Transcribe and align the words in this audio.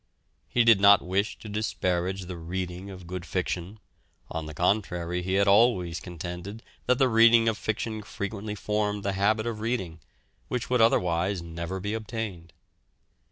He 0.49 0.63
did 0.63 0.81
not 0.81 1.03
wish 1.05 1.37
to 1.37 1.47
disparage 1.47 2.25
the 2.25 2.35
reading 2.37 2.89
of 2.89 3.05
good 3.05 3.23
fiction; 3.23 3.79
on 4.31 4.47
the 4.47 4.53
contrary, 4.55 5.21
he 5.21 5.33
had 5.35 5.47
always 5.47 5.99
contended 5.99 6.63
that 6.87 6.97
the 6.97 7.07
reading 7.07 7.47
of 7.47 7.55
fiction 7.55 8.01
frequently 8.01 8.55
formed 8.55 9.03
the 9.03 9.13
habit 9.13 9.45
of 9.45 9.59
reading, 9.59 9.99
which 10.47 10.71
would 10.71 10.81
otherwise 10.81 11.43
never 11.43 11.79
be 11.79 11.93
obtained. 11.93 12.51